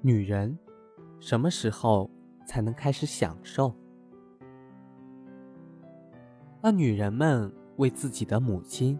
[0.00, 0.56] 女人
[1.18, 2.08] 什么时候
[2.46, 3.74] 才能开始享受？
[6.60, 8.98] 当女人们为自己的母亲、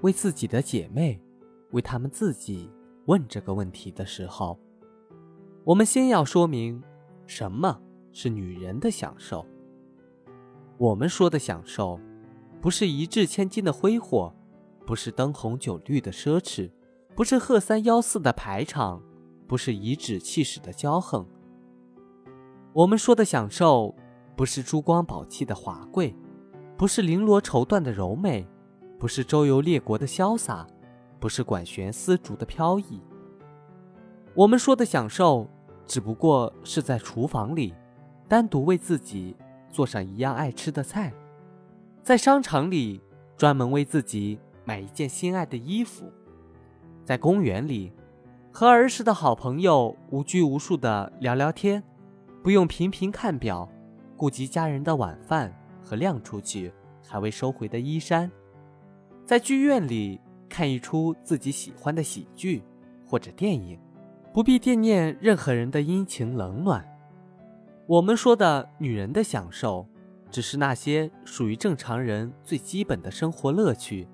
[0.00, 1.20] 为自己的姐妹、
[1.72, 2.70] 为她们自己
[3.06, 4.58] 问这个问题的时候，
[5.64, 6.82] 我们先要说明
[7.26, 7.78] 什么
[8.12, 9.44] 是女人的享受。
[10.78, 12.00] 我们说的享受，
[12.62, 14.34] 不是一掷千金的挥霍，
[14.86, 16.70] 不是灯红酒绿的奢侈，
[17.14, 19.02] 不是鹤三幺四的排场。
[19.50, 21.26] 不是颐指气使的骄横。
[22.72, 23.92] 我们说的享受，
[24.36, 26.14] 不是珠光宝气的华贵，
[26.78, 28.46] 不是绫罗绸缎的柔美，
[28.96, 30.64] 不是周游列国的潇洒，
[31.18, 33.02] 不是管弦丝竹的飘逸。
[34.36, 35.50] 我们说的享受，
[35.84, 37.74] 只不过是在厨房里，
[38.28, 39.34] 单独为自己
[39.68, 41.12] 做上一样爱吃的菜，
[42.04, 43.00] 在商场里
[43.36, 46.04] 专门为自己买一件心爱的衣服，
[47.04, 47.92] 在公园里。
[48.52, 51.82] 和儿时的好朋友无拘无束的聊聊天，
[52.42, 53.66] 不用频频看表，
[54.16, 56.72] 顾及家人的晚饭和晾出去
[57.06, 58.30] 还未收回的衣衫，
[59.24, 62.62] 在剧院里看一出自己喜欢的喜剧
[63.06, 63.78] 或者电影，
[64.32, 66.84] 不必惦念任何人的阴晴冷暖。
[67.86, 69.86] 我们说的女人的享受，
[70.28, 74.08] 只是那些属于正常人最基本的生活乐趣，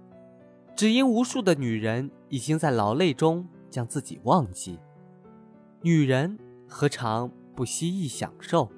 [0.77, 3.49] 只因无数的女人已经在劳累中。
[3.77, 4.81] 将自己忘记，
[5.83, 8.73] 女人何尝不希冀享受？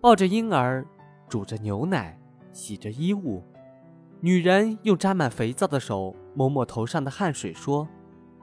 [0.00, 0.86] 抱着婴儿，
[1.28, 2.16] 煮着牛奶，
[2.52, 3.42] 洗着衣物，
[4.20, 7.88] 女人用沾满肥皂的手抹抹头上的汗水，说：“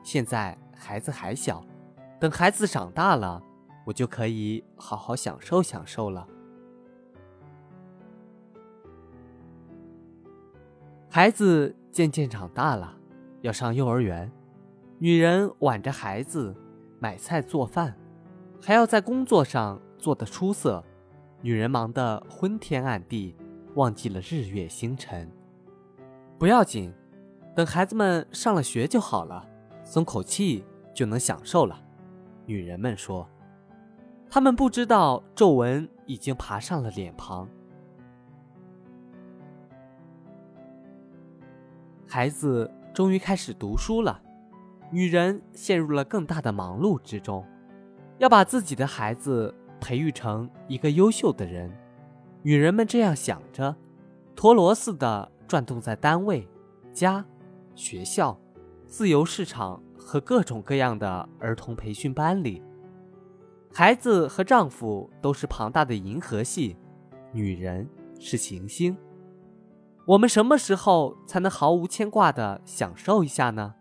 [0.03, 1.63] 现在孩子还小，
[2.19, 3.41] 等孩子长大了，
[3.85, 6.27] 我就可以好好享受享受了。”
[11.09, 11.77] 孩子。
[11.91, 12.95] 渐渐长大了，
[13.41, 14.31] 要上幼儿园，
[14.97, 16.55] 女人挽着孩子，
[16.99, 17.95] 买菜做饭，
[18.61, 20.83] 还要在工作上做得出色。
[21.41, 23.35] 女人忙得昏天暗地，
[23.75, 25.31] 忘记了日月星辰。
[26.37, 26.93] 不要紧，
[27.55, 29.45] 等孩子们上了学就好了，
[29.83, 31.81] 松口气就能享受了。
[32.45, 33.27] 女人们说，
[34.29, 37.47] 她们不知道皱纹已经爬上了脸庞。
[42.11, 44.19] 孩子终于开始读书了，
[44.91, 47.45] 女人陷入了更大的忙碌之中，
[48.17, 51.71] 要把自己的孩子培育成一个优秀的人。
[52.41, 53.75] 女人们这样想着，
[54.35, 56.47] 陀螺似的转动在单位、
[56.91, 57.23] 家、
[57.75, 58.35] 学校、
[58.87, 62.63] 自由市场和各种各样的儿童培训班里。
[63.71, 66.75] 孩子和丈夫都是庞大的银河系，
[67.31, 67.87] 女人
[68.19, 68.97] 是行星。
[70.09, 73.75] 我们什么时候才能毫无牵挂地享受一下呢？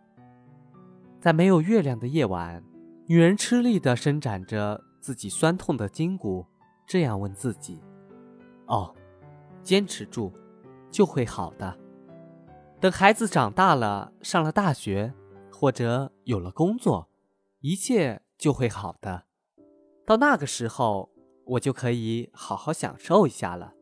[1.19, 2.63] 在没有月亮的夜晚，
[3.07, 6.45] 女人吃力地伸展着自己酸痛的筋骨，
[6.87, 7.81] 这样问自己
[8.69, 8.95] ：“哦，
[9.63, 10.31] 坚持住，
[10.91, 11.79] 就会好的。
[12.79, 15.15] 等孩子长大了，上了大学，
[15.51, 17.09] 或者有了工作，
[17.61, 19.25] 一切就会好的。
[20.05, 21.09] 到那个时候，
[21.47, 23.73] 我就可以好好享受一下了。”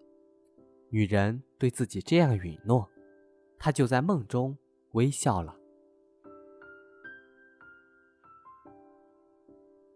[0.91, 1.43] 女人。
[1.59, 2.89] 对自己这样允诺，
[3.59, 4.56] 他就在梦中
[4.93, 5.56] 微笑了。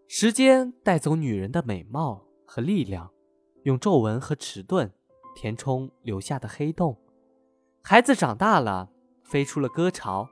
[0.08, 3.12] 时间带走女人的美貌和力量，
[3.62, 4.92] 用皱纹和迟钝
[5.36, 7.00] 填充留下的黑洞。
[7.82, 8.90] 孩子长大了，
[9.22, 10.28] 飞出了歌巢，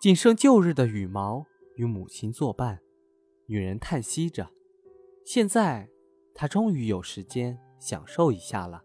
[0.00, 1.44] 仅剩旧日的羽毛
[1.76, 2.80] 与母亲作伴。
[3.46, 4.50] 女人叹息着，
[5.24, 5.90] 现在
[6.34, 8.84] 她终于有时间享受一下了。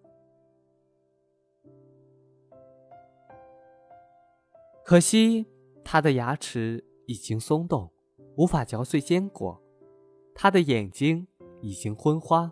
[4.85, 5.47] 可惜，
[5.84, 7.91] 他的牙齿已经松动，
[8.38, 9.59] 无法嚼碎坚果；
[10.35, 11.28] 他的眼睛
[11.59, 12.51] 已经昏花，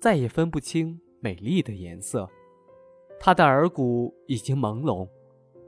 [0.00, 2.26] 再也分不清美丽的颜色；
[3.20, 5.06] 他的耳骨已经朦胧，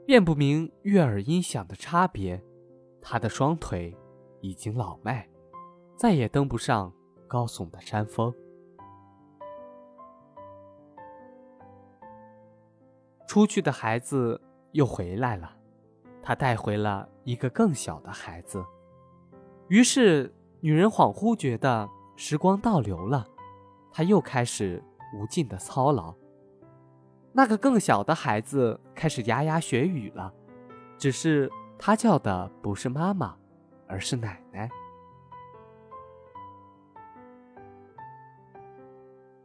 [0.03, 2.41] 辨不明悦耳音响的差别；
[2.99, 3.95] 他的双腿
[4.39, 5.29] 已经老迈，
[5.95, 6.91] 再也登不上
[7.27, 8.33] 高耸的山峰。
[13.27, 14.41] 出去的孩子
[14.71, 15.60] 又回来了。
[16.23, 18.63] 他带回了一个更小的孩子，
[19.67, 23.25] 于是女人恍惚觉得时光倒流了，
[23.91, 24.83] 她又开始
[25.15, 26.13] 无尽的操劳。
[27.33, 30.33] 那个更小的孩子开始牙牙学语了，
[30.97, 33.35] 只是他叫的不是妈妈，
[33.87, 34.69] 而是奶奶。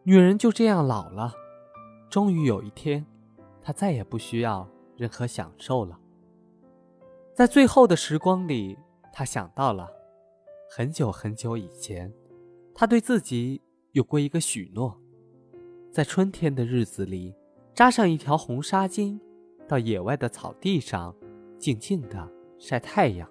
[0.02, 1.32] 女人就这样老了，
[2.10, 3.06] 终于有一天，
[3.62, 5.98] 她再也不需要任何享受了。
[7.36, 8.78] 在最后的时光里，
[9.12, 9.86] 他想到了
[10.70, 12.10] 很久很久以前，
[12.74, 13.60] 他对自己
[13.92, 14.98] 有过一个许诺，
[15.92, 17.34] 在春天的日子里，
[17.74, 19.20] 扎上一条红纱巾，
[19.68, 21.14] 到野外的草地上，
[21.58, 22.26] 静静的
[22.58, 23.30] 晒太阳，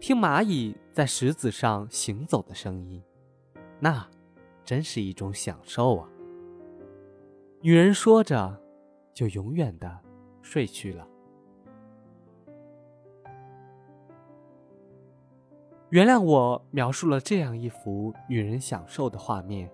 [0.00, 3.02] 听蚂蚁在石子上行走的声音，
[3.80, 4.08] 那
[4.64, 6.08] 真是一种享受啊！
[7.60, 8.58] 女人说着，
[9.12, 10.00] 就永远的
[10.40, 11.06] 睡去了。
[15.90, 19.68] 原谅我描述了这样一幅女人享受的画面，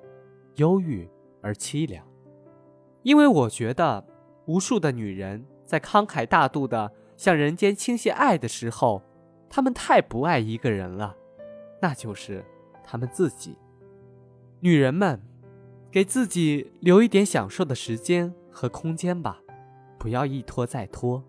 [0.55, 1.07] 忧郁
[1.43, 2.07] 而凄凉。
[3.03, 4.03] 因为我觉得，
[4.47, 9.03] 无数的女人在慷慨大度的向人间倾泻爱的时候，
[9.51, 11.15] 她们太不爱一个人了，
[11.83, 12.43] 那就是
[12.83, 13.59] 她们自己。
[14.61, 15.21] 女人们，
[15.91, 19.39] 给自己留一点享受的时间和空间吧，
[19.99, 21.23] 不要一拖再拖，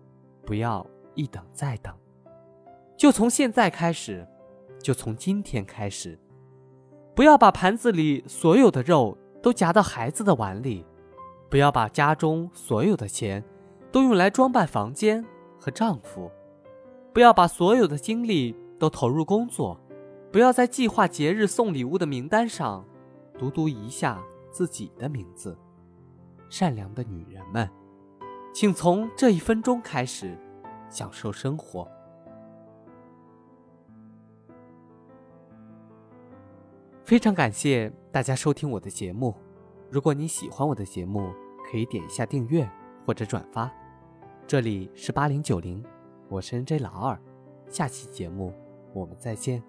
[0.46, 1.94] 不要一等再等，
[2.96, 4.26] 就从现在开始。
[4.80, 6.18] 就从今天开始，
[7.14, 10.84] 不要把盘子里所有的肉都夹到孩子的碗里，
[11.50, 13.44] 不要把家中所有的钱
[13.90, 15.24] 都用来装扮房间
[15.58, 16.30] 和丈夫，
[17.12, 19.80] 不要把所有的精力都投入工作，
[20.30, 22.84] 不要在计划节日送礼物的名单上
[23.38, 25.58] 读读一下自己的名字。
[26.48, 27.68] 善良的女人们，
[28.54, 30.38] 请从这一分钟开始
[30.88, 31.86] 享受生活。
[37.08, 39.34] 非常感谢大家收听我的节目，
[39.90, 41.32] 如果你喜欢我的节目，
[41.64, 42.70] 可以点一下订阅
[43.06, 43.72] 或者转发。
[44.46, 45.82] 这里是八零九零，
[46.28, 47.18] 我是 N J 老二，
[47.70, 48.52] 下期节目
[48.92, 49.62] 我们再见。